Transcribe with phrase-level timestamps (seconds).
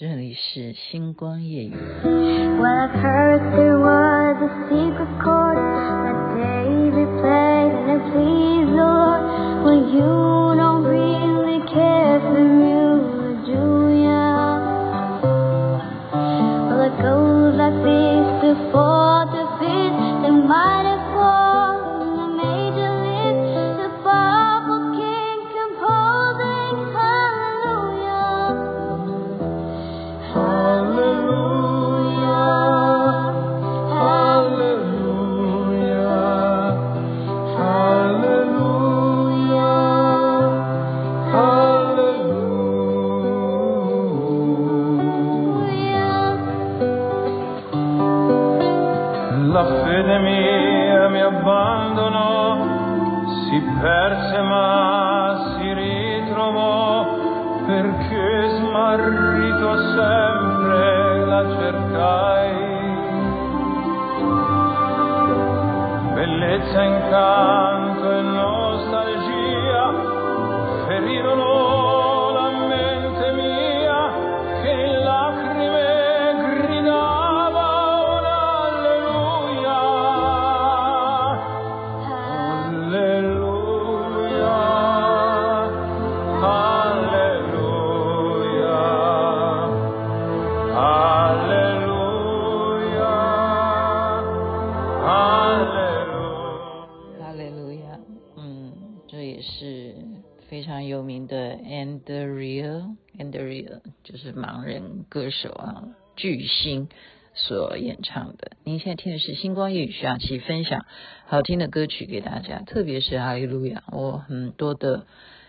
[0.00, 1.74] 这里是星光夜语。
[106.20, 106.90] 巨星
[107.32, 108.52] 所演唱的。
[108.62, 110.84] 您现在听的是星光夜雨徐雅琪分享
[111.24, 113.82] 好听的歌曲给大家，特别是哈利路亚。
[113.90, 115.06] 我很多的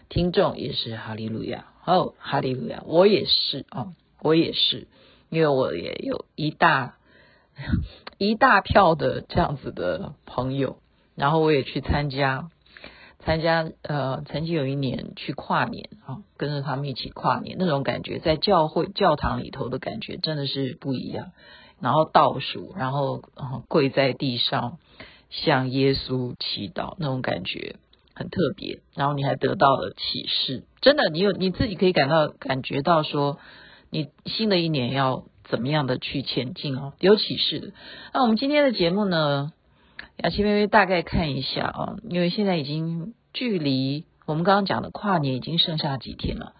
[0.08, 4.88] 听众也是哈利路亚，哦，哈利路亚，我也是哦，我也是，
[5.30, 6.95] 因为我也有一大
[8.17, 10.77] 一大票的这样子的朋友，
[11.16, 12.49] 然后我也去参加。
[13.23, 21.31] 参加呃，曾经有一年去跨年啊，跟着他们一起跨年，那种感觉在教会教堂里头的感觉真的是不一样。
[21.80, 23.21] 然后倒数，然后
[23.67, 24.77] 跪在地上
[25.31, 27.76] 向耶稣祈祷，那种感觉
[28.14, 28.81] 很特别。
[28.95, 33.39] 然后你还得到了启示，真的，你有你自己可以感到感觉到说，
[33.89, 37.71] 你新的一年要怎么样的去前进哦，有启示的。
[38.14, 39.52] 那我们今天的节目呢？
[40.23, 46.54] 雅琪妹妹大概看一下啊，因为现在已经距离我们刚刚讲的跨年已经剩下几天了。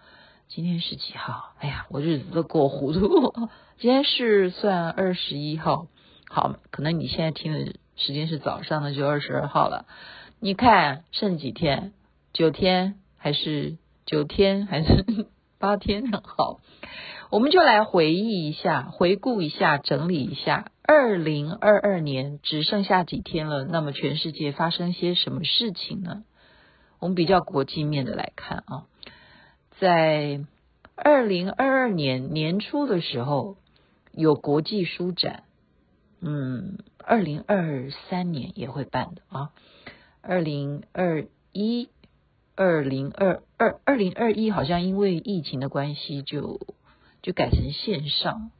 [0.48, 1.54] 今天是几号？
[1.60, 3.32] 哎呀，我日子都过糊涂。
[3.78, 5.86] 今天是算二十一号，
[6.28, 9.86] 好，可能你现在听的时间是早上的，就二十二号了。
[10.40, 11.92] 你看剩几天？
[12.32, 15.28] 九天还是九天还是
[15.60, 16.10] 八天？
[16.24, 16.58] 好，
[17.32, 20.70] 我们就来回忆一下，回顾一下，整理一下。
[20.82, 26.24] 二零二二年只剩下几天了，那么全世界发生些什么事情呢？
[26.98, 28.84] 我们比较国际面的来看啊，
[29.80, 30.44] 在
[30.94, 33.56] 二零二二年年初的时候
[34.12, 35.44] 有国际书展，
[36.20, 39.52] 嗯，二零二三年也会办的啊，
[40.20, 41.88] 二零二一、
[42.56, 46.60] 二零二二、二零二一好像因为疫情的关系就
[47.22, 48.50] 就改成线上，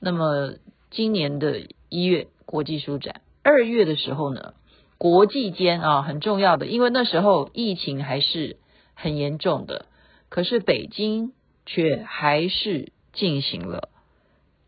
[0.00, 0.54] 那么。
[0.88, 4.54] 今年的一月国际书展，二月的时候呢，
[4.98, 8.56] 国际间啊很重要的，因为那时候疫情还是
[8.94, 9.86] 很严重的，
[10.30, 11.32] 可是北京
[11.66, 13.90] 却还是进行了，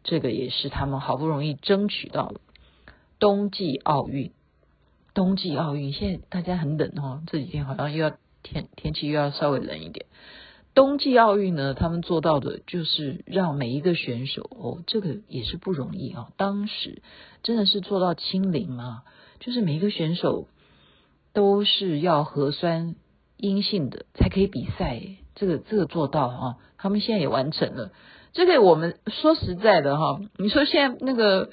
[0.02, 2.40] 这个也是他们好不容易争取到了
[3.20, 4.32] 冬季奥运。
[5.14, 10.04] 冬季奥运现在大家很冷哦，这几天好像又要天天气又要稍微冷一点。
[10.78, 16.28] 冬季奥运呢，他们做到的就是让每一个选手哦，这个也是不容易啊。
[16.36, 17.02] 当时
[17.42, 19.02] 真的是做到清零啊，
[19.40, 20.46] 就是每一个选手
[21.32, 22.94] 都是要核酸
[23.36, 25.02] 阴性的才可以比赛。
[25.34, 27.90] 这个这个做到啊，他们现在也完成了。
[28.32, 31.50] 这个我们说实在的哈，你说现在那个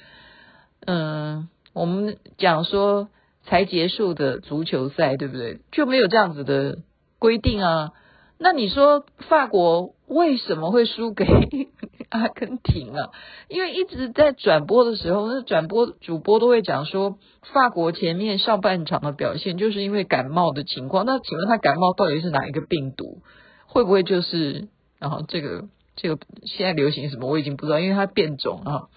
[0.86, 3.08] 嗯，我们讲说
[3.42, 5.58] 才结束的足球赛，对不对？
[5.72, 6.78] 就没有这样子的
[7.18, 7.92] 规定啊。
[8.38, 11.24] 那你说法国为什么会输给
[12.10, 13.10] 阿根廷啊？
[13.48, 17.18] 因为一直在转播的时候，那转播主播都会讲说，
[17.52, 21.06] 法国前面上半场的表现就是因为感冒的情况。
[21.06, 23.22] 那请问他感冒到底是哪一个病毒？
[23.66, 24.68] 会不会就是
[24.98, 25.64] 然后这个
[25.96, 27.28] 这个现在流行什么？
[27.28, 28.88] 我已经不知道，因为它变种啊。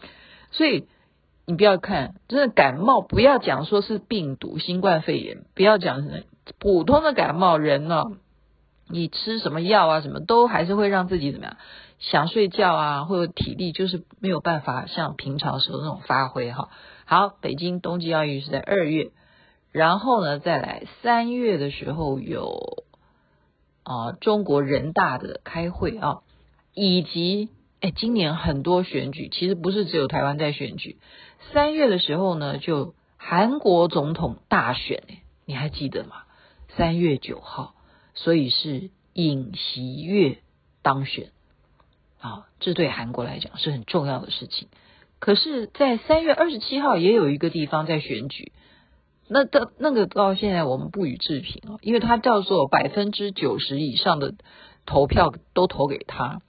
[0.51, 0.85] 所以
[1.47, 6.05] 你不要看，真的感冒不要讲说是病毒新冠肺炎，不要讲
[6.59, 8.11] 普通的感冒人呢、啊。
[8.89, 10.01] 你吃什么药啊？
[10.01, 11.57] 什么都还是会让自己怎么样？
[11.99, 16.69] 想睡觉啊，或者体力就是没有办法像平常时候那种发挥哈。
[17.05, 19.11] 好，北京冬季奥运是在二月，
[19.71, 22.83] 然后呢再来三月的时候有
[23.83, 26.19] 啊、中国人大的开会啊，
[26.73, 27.49] 以及
[27.81, 30.97] 哎今年很多选举，其实不是只有台湾在选举。
[31.51, 35.03] 三月的时候呢，就韩国总统大选，
[35.45, 36.15] 你还记得吗？
[36.77, 37.73] 三月九号，
[38.21, 40.39] 所以是尹锡悦
[40.81, 41.31] 当选
[42.19, 44.67] 啊，这对韩国来讲是很重要的事情。
[45.19, 48.51] 可是，在三月二十七号也有一个地方在选举，
[49.29, 54.35] 那到那个到现在我们不予置评啊，因为他叫做百分之九十以上的
[54.85, 56.41] 投票都投给他，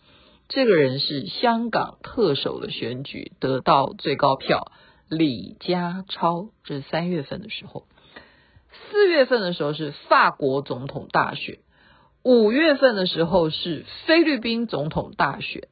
[0.48, 4.72] 这个人是香港特首的选举得到最高票，
[5.08, 7.84] 李家超，这是三月份的时候。
[8.90, 11.58] 四月份的时候是法国总统大选，
[12.22, 15.68] 五月份的时候是菲律宾总统大选，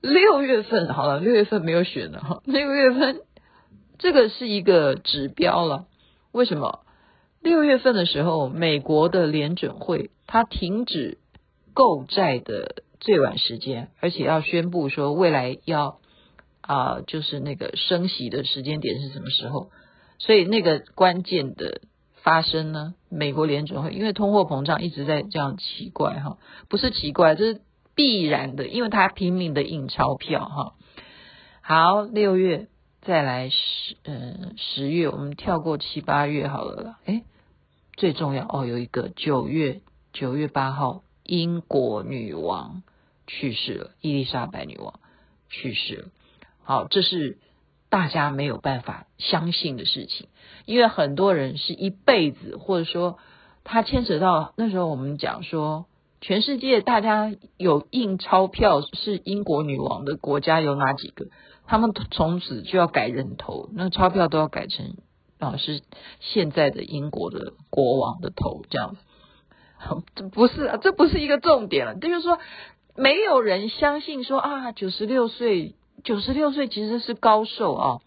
[0.00, 3.20] 六月份好了，六月份没有选了哈，六月份
[3.98, 5.86] 这个是一个指标了。
[6.32, 6.80] 为什么？
[7.40, 11.18] 六月份的时候，美国的联准会它停止
[11.74, 16.00] 购债的最晚时间，而且要宣布说未来要
[16.60, 19.70] 啊、就是那个升息的时间点是什么时候？
[20.18, 21.80] 所以那个关键的。
[22.22, 22.94] 发生呢？
[23.08, 26.38] 美国联准会因为通货膨胀一直在这样奇怪哈，
[26.68, 27.60] 不是奇怪，这是
[27.94, 30.74] 必然的，因为它拼命的印钞票哈。
[31.60, 32.68] 好，六月
[33.00, 36.98] 再来十嗯十月，我们跳过七八月好了啦。
[37.06, 37.24] 诶，
[37.96, 39.80] 最重要哦，有一个九月
[40.12, 42.82] 九月八号，英国女王
[43.26, 45.00] 去世了，伊丽莎白女王
[45.50, 46.08] 去世了。
[46.62, 47.38] 好，这是。
[47.92, 50.28] 大家没有办法相信的事情，
[50.64, 53.18] 因为很多人是一辈子，或者说
[53.64, 55.84] 他牵扯到那时候我们讲说，
[56.22, 61.26] 全世界大家有印钞票是英国女王的国家有哪几个？
[61.66, 64.96] 他们从此就要改人头，那钞票都要改成
[65.38, 65.82] 啊是
[66.18, 69.00] 现在的英国的国王的头这样子。
[70.14, 72.38] 这不是啊，这不是一个重点了，这 就是说
[72.96, 75.74] 没有人相信说啊九十六岁。
[76.04, 78.00] 九十六岁其实是高寿啊，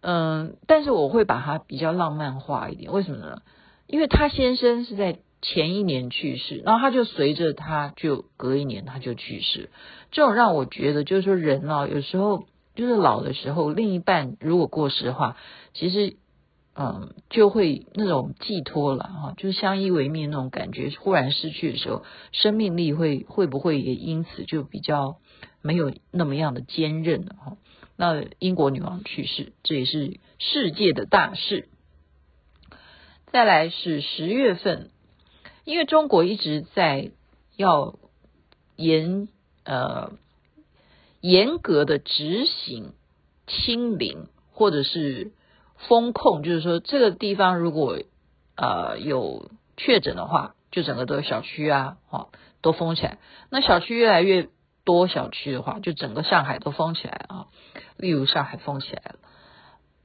[0.00, 3.42] 嗯，但是我会把它比较浪漫化一点，为什么呢？
[3.86, 9.70] 因为他先生是在前一年去世，然后他就随着他就隔一年他就去世，
[10.10, 15.36] 这种让我觉得就是说人啊，有时候就是老的时候，另一半如果过世的话，
[15.74, 16.16] 其实
[16.74, 22.02] 嗯就会那种寄托了哈，就是相依为命那种感觉，忽然失去的时候，
[22.32, 25.18] 生命力会会不会也因此就比较。
[25.62, 27.56] 没有那么样的坚韧了哈。
[27.96, 31.68] 那英国女王去世，这也是世界的大事。
[33.32, 34.90] 再来是十月份，
[35.64, 37.10] 因为中国一直在
[37.56, 37.98] 要
[38.76, 39.28] 严
[39.64, 40.12] 呃
[41.20, 42.92] 严格的执行
[43.46, 45.32] 清零或者是
[45.88, 47.98] 封控，就是说这个地方如果
[48.56, 52.28] 呃有确诊的话，就整个的小区啊，哈
[52.62, 53.18] 都封起来。
[53.50, 54.48] 那小区越来越。
[54.88, 57.48] 多小区的话，就整个上海都封起来啊。
[57.98, 59.18] 例如上海封起来了，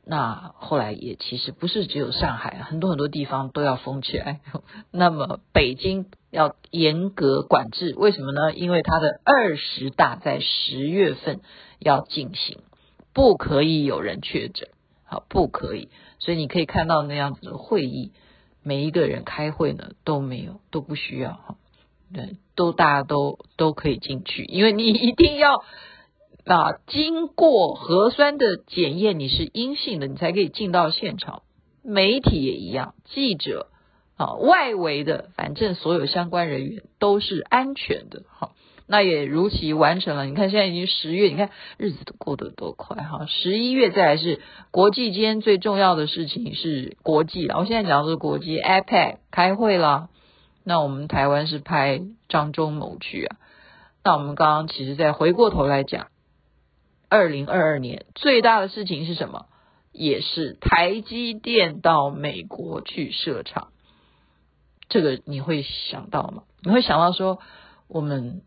[0.05, 4.41] 那后来也其实不是只有上海，很多很多地方都要封起来。
[4.91, 8.53] 那么北京要严格管制，为什么呢？
[8.53, 11.39] 因为它的二十大在十月份
[11.79, 12.59] 要进行，
[13.13, 14.67] 不可以有人确诊，
[15.05, 15.87] 好，不可以。
[16.19, 18.11] 所以你可以看到那样子的会议，
[18.63, 21.57] 每一个人开会呢都没有，都不需要。
[22.13, 25.63] 对，都大家都都可以进去，因为你一定要
[26.45, 31.41] 啊经过核酸的检验，你是阴性的，你才可以进到现场。
[31.83, 33.67] 媒体也一样，记者
[34.15, 38.23] 啊，外围的，反正所有相关人员都是安全的。
[38.29, 38.53] 好，
[38.87, 40.25] 那也如期完成了。
[40.25, 43.25] 你看现在已经十月，你看日子都过得多快哈！
[43.25, 44.39] 十一月再来是
[44.71, 47.57] 国际间最重要的事情是国际了。
[47.57, 50.09] 我现在讲的是国际 APEC 开会了。
[50.63, 53.37] 那我们台湾是拍张忠谋去啊。
[54.03, 56.07] 那我们刚刚其实再回过头来讲，
[57.09, 59.45] 二零二二年最大的事情是什么？
[59.91, 63.69] 也是台积电到美国去设厂。
[64.89, 66.43] 这个你会想到吗？
[66.61, 67.39] 你会想到说，
[67.87, 68.41] 我们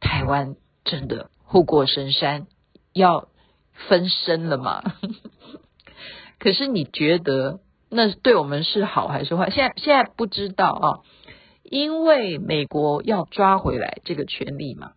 [0.00, 2.46] 台湾真的护国神山
[2.92, 3.28] 要
[3.88, 4.82] 分身了吗？
[6.38, 9.50] 可是你觉得那对我们是好还是坏？
[9.50, 10.88] 现在现在不知道啊。
[11.64, 14.92] 因为美国要抓回来这个权利嘛，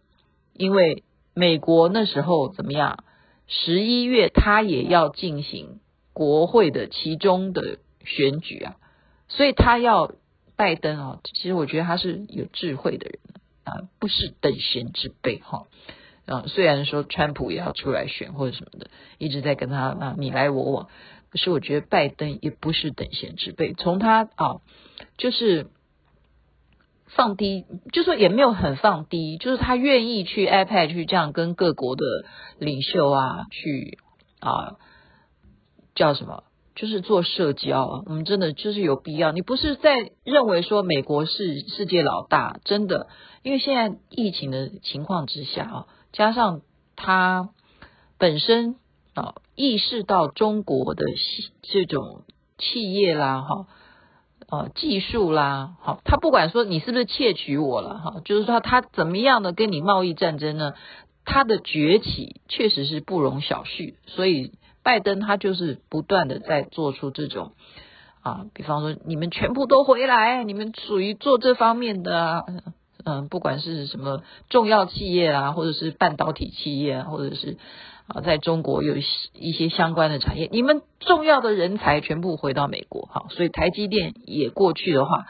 [0.54, 3.04] 因为美国那时候怎么样？
[3.48, 5.80] 十一月他也要进行
[6.12, 8.76] 国会的其中的选举啊，
[9.30, 10.12] 所以他要
[10.58, 11.20] 拜登啊。
[11.24, 13.20] 其实我觉得他是有智慧的人，
[13.64, 15.64] 啊，不是等闲之辈哈。
[16.26, 20.90] 啊，虽然说川普也要出来选或者什么的，一直在跟他啊你来我往，
[21.30, 23.74] 可是我觉得拜登也不是等闲之辈。
[23.74, 24.60] 从他啊，
[25.18, 25.68] 就是
[27.18, 32.06] 放低，就说也没有很放低，就是他愿意去 iPad 去这样跟各国的
[32.60, 33.98] 领袖啊去
[34.40, 34.78] 啊
[35.96, 36.44] 叫什么，
[36.76, 38.04] 就是做社交。
[38.06, 43.08] 我们真的就是有必要，你不是在认为说美国是世界老大，真的，
[43.42, 45.86] 因为现在疫情的情况之下啊。
[46.14, 46.62] 加上
[46.96, 47.50] 他
[48.18, 48.76] 本身
[49.16, 51.06] 啊意识到中国的
[51.64, 52.24] 这种
[52.58, 53.68] 企业啦哈
[54.50, 60.74] 呃技术啦好，他不管说你是不是窃取我了哈，就是说他怎么样的跟你贸易战争呢？
[61.26, 67.52] 他的崛起确实是不容小觑，所以拜登他就是不断的在做出这种
[68.22, 72.44] 啊，比方说你们全部都回来，你们属于做这方面的啊。
[73.10, 77.58] 嗯，不管是什么重要企业啊，或者是半导体企业，或者是
[78.08, 78.96] 啊，在中国有
[79.34, 85.26] 一些相关的产业，你们重要的人才全部回到美国，哈，所以台积电也过去的话，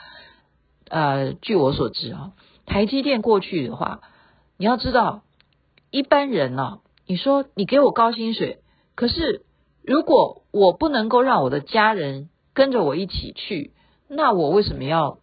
[0.90, 2.34] 呃，据我所知啊，
[2.66, 4.02] 台积电过去的话，
[4.58, 5.24] 你要知道，
[5.92, 8.60] 一般人呢、啊，你说你给我高薪水，
[8.96, 9.44] 可是
[9.84, 13.74] 如果我不能够让我的家人跟着我一起去，
[14.08, 15.20] 那我为什么要？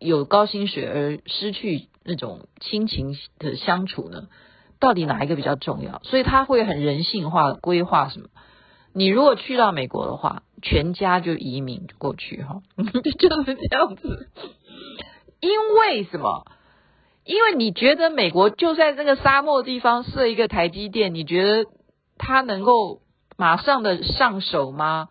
[0.00, 4.28] 有高薪水而失去那种亲情的相处呢？
[4.80, 6.00] 到底哪一个比较重要？
[6.04, 8.28] 所以他会很人性化的规划什么？
[8.92, 14.30] 你如果去到美国的话，全家就移民过去哈， 就是这样子。
[15.40, 16.46] 因为什么？
[17.24, 21.70] 因为你觉得美国就在这个沙漠地方设一个台积电，你觉得
[22.18, 23.00] 他能够
[23.36, 25.08] 马上的上手吗？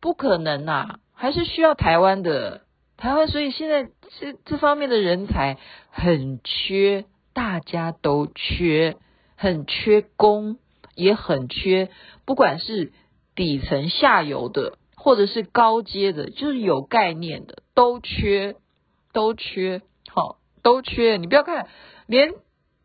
[0.00, 2.62] 不可能啊，还是需要台湾的。
[2.96, 5.56] 台湾，所以现在这这方面的人才
[5.90, 8.96] 很缺，大家都缺，
[9.36, 10.58] 很缺工，
[10.94, 11.88] 也很缺，
[12.24, 12.92] 不管是
[13.34, 18.56] 底层下游的，或者是高阶的，就是有概念的，都缺，
[19.12, 21.16] 都缺，好，都缺。
[21.16, 21.68] 你不要看，
[22.06, 22.34] 连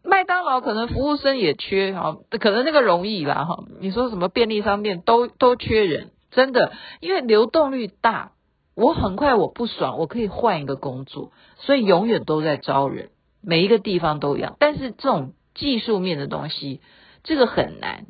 [0.03, 3.65] 麦当劳可能服务生也缺，哈，可能那个容易啦，哈。
[3.79, 8.31] 你说什么便利商店都都缺人，真的，因为流动率大。
[8.75, 13.09] 我很快我不爽，我可以换一个工作，所以永远都在招人，
[13.45, 14.55] 每一个地方都一样。
[14.59, 16.81] 但是这种技术面的东西，
[17.23, 18.05] 这个很难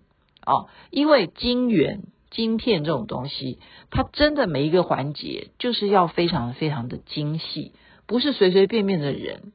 [0.46, 3.60] 哦，因为晶圆、晶片这种东西，
[3.92, 7.74] 它真的每一个环节就是要非常非常的精细，
[8.08, 9.52] 不是随随便便的人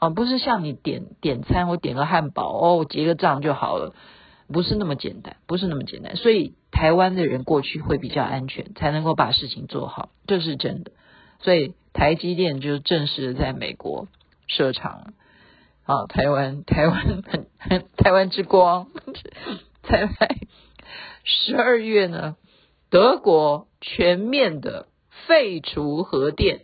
[0.00, 3.94] 哦，不是像你点点餐，我点个汉堡哦，结个账就好了。
[4.50, 10.92] 不是那么简单，不是那么简单，所以台湾的人过去会比较安全，才能够把事情做好，这是真的。
[11.40, 14.08] 所以台积电就正式在美国
[14.48, 15.14] 设厂，
[15.84, 17.22] 啊，台湾 台湾
[17.58, 18.88] 很 台湾之光，
[19.84, 20.36] 才 在
[21.24, 22.36] 十二月呢，
[22.90, 24.88] 德国全面的
[25.26, 26.62] 废除核电，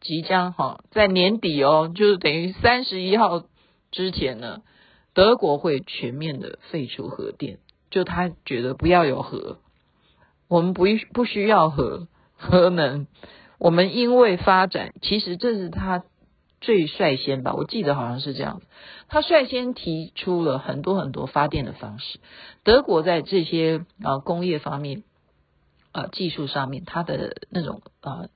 [0.00, 3.44] 即将哈在年底哦，就是等于三十一号
[3.90, 4.62] 之前呢。
[5.14, 7.58] 德国会全面的废除核电，
[7.90, 9.58] 就他觉得不要有核，
[10.48, 13.06] 我们不不需要核核能，
[13.58, 16.02] 我们因为发展，其实这是他
[16.62, 18.66] 最率先吧，我记得好像是这样子，
[19.08, 22.18] 他率先提出了很多很多发电的方式。
[22.64, 25.02] 德国在这些啊工业方面
[25.92, 28.28] 啊技术上面，他的那种啊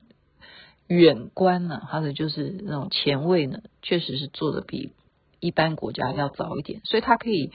[0.85, 4.93] 远观呢，他的就是那种前卫呢，确实是做的比。
[5.39, 7.51] 一般国家要早一点，所以他可以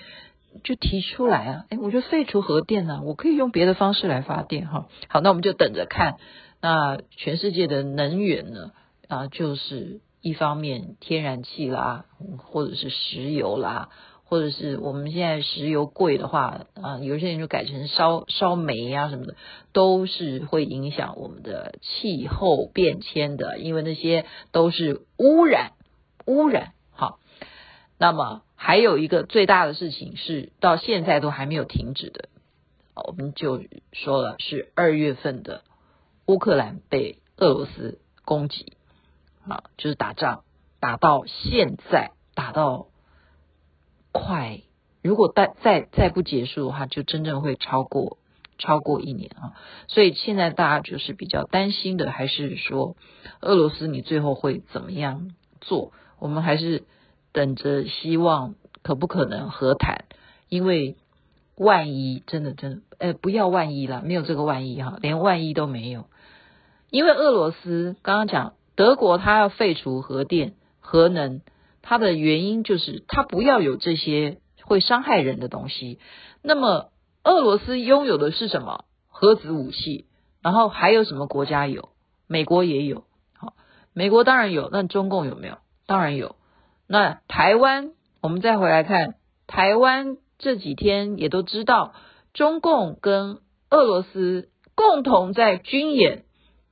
[0.63, 4.87] 就提出来啊，哎，我觉得废除核电呢，我可以用别的方式来发电哈。
[5.09, 6.15] 好，那我们就等着看。
[6.61, 8.71] 那全世界的能源呢，
[9.09, 12.07] 啊，就是一方面天然气啦，
[12.39, 13.91] 或者是石油啦，
[14.25, 19.35] 或者是我们现在石油贵的话，啊，有些人就改成烧烧煤啊什么的，
[19.73, 25.73] 都是会影响我们的气候变迁的，因为那些都是污染，
[26.25, 26.73] 污染。
[26.93, 27.19] 好
[27.99, 32.29] 那么还有一个最大的事情是到现在都还没有停止的，
[32.95, 35.63] 我们就说了是二月份的
[36.27, 38.75] 乌克兰被俄罗斯攻击
[39.49, 40.45] 啊，就是打仗
[40.81, 42.87] 打到现在打到
[44.13, 44.63] 快，
[45.03, 48.19] 如果再再再不结束的话，就真正会超过
[48.59, 49.55] 超过一年啊，
[49.89, 52.97] 所以现在大家就是比较担心的，还是说
[53.41, 55.31] 俄罗斯你最后会怎么样
[55.61, 55.93] 做？
[56.19, 56.85] 我们还是。
[57.35, 60.05] 等着，希望可不可能和谈？
[60.51, 60.99] 因为
[61.57, 66.11] 万一真的真的，呃，不要万一了，没有这个万一哈，连万一都没有。
[66.91, 71.41] 因为俄罗斯刚刚讲，德国它要废除核电、核能，
[71.83, 75.99] 它的原因就是它不要有这些会伤害人的东西。
[76.43, 76.91] 那么
[77.25, 78.85] 俄罗斯拥有的是什么？
[79.09, 80.07] 核子武器。
[80.43, 81.91] 然后还有什么国家有？
[82.27, 83.05] 美国也有。
[83.35, 83.55] 好，
[83.93, 84.69] 美国当然有。
[84.73, 85.59] 那中共有没有？
[85.87, 86.35] 当然有。
[86.89, 89.15] 那台湾，我们再回来看
[89.47, 91.95] 台湾这几天也都知道，
[92.35, 93.39] 中共跟
[93.71, 96.25] 俄罗斯共同在军演。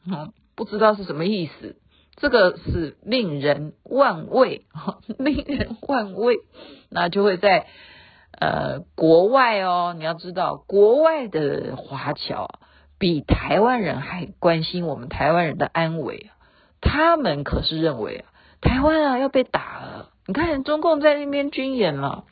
[0.05, 1.77] 嗯，不知道是什么意思。
[2.21, 4.67] 这个是令人玩味，
[5.19, 6.37] 令人万味。
[6.91, 7.67] 那就会在
[8.39, 12.49] 呃国外哦，你要知道，国外的华侨
[12.99, 16.31] 比台湾人还关心我们台湾人的安危。
[16.81, 18.25] 他们可是认为，
[18.61, 20.11] 台湾啊要被打了。
[20.27, 22.25] 你看中共在那边军演了，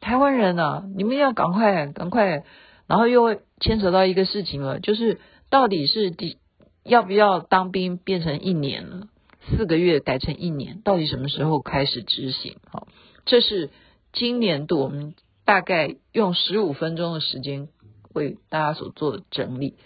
[0.00, 2.44] 台湾人啊，你们要赶快赶快。
[2.86, 6.38] 然后又会牵扯到一个事情了，就是到底是第
[6.82, 9.06] 要不要当兵变成一年了？
[9.48, 12.58] 四个月改成一年，到底什么时候开始执行？
[12.70, 12.88] 好，
[13.24, 13.70] 这是
[14.12, 17.68] 今年度我们大概用十五分钟的时间
[18.12, 19.76] 为大家所做的整理。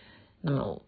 [0.42, 0.82] 那么，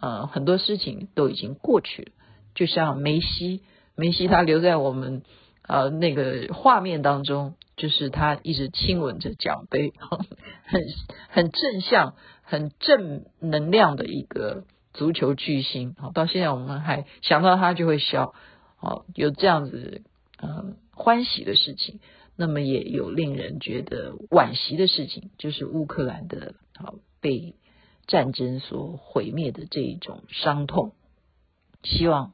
[0.00, 2.12] 呃，很多事情都已经过去了，
[2.54, 3.62] 就像梅西，
[3.96, 5.22] 梅西他留在我们
[5.62, 9.92] 呃那个画面当中，就是他一直亲吻着奖杯，
[10.66, 10.82] 很
[11.30, 14.64] 很正向、很正能量的一个。
[14.94, 18.32] 足球巨星，好，到现在我们还想到他就会笑，
[18.76, 20.02] 好，有这样子
[20.40, 22.00] 嗯欢喜的事情，
[22.36, 27.56] 那么也有令人觉得惋惜的事情，就是乌克兰的好被
[28.06, 30.92] 战争所毁灭的这一种伤痛。
[31.82, 32.32] 希望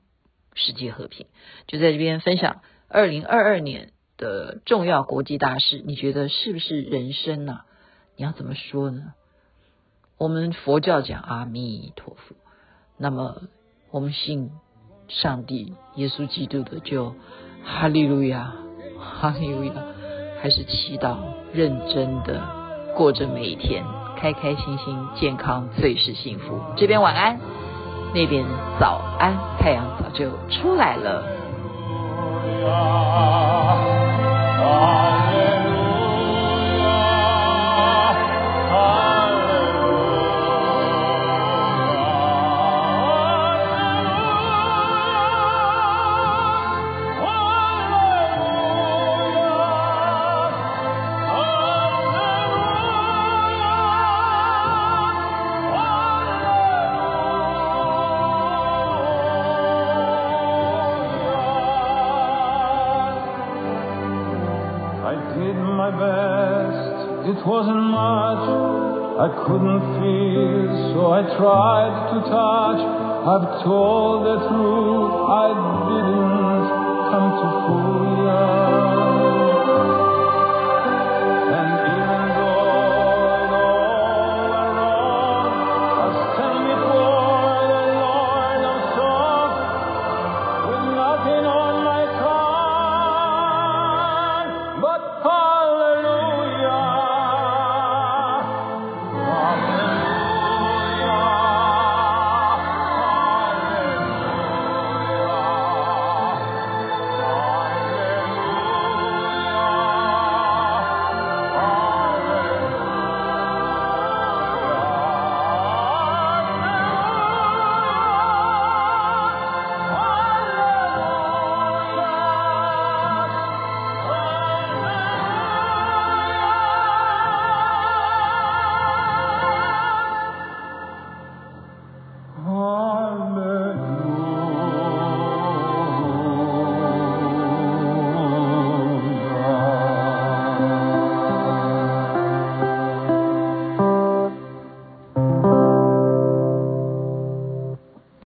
[0.54, 1.26] 世界和平，
[1.66, 7.66] 就在这边分享二零二二年的重要国际大事，你觉得是不是人生呢、啊？
[8.16, 9.14] 你要怎么说呢？
[10.18, 12.36] 我们佛教讲阿弥陀佛。
[13.02, 13.34] 那么，
[13.90, 14.50] 我们信
[15.08, 17.14] 上帝、耶稣基督的，就
[17.64, 18.52] 哈利路亚，
[18.98, 19.72] 哈利路亚，
[20.42, 21.16] 还是祈祷，
[21.54, 22.42] 认真的
[22.94, 23.82] 过着每一天，
[24.18, 26.60] 开开心心、健康最是幸福。
[26.76, 27.40] 这边晚安，
[28.12, 28.44] 那边
[28.78, 31.24] 早安，太阳早就出来了。
[69.50, 72.82] could not feel, so I tried to touch.
[73.26, 74.69] I've told the truth.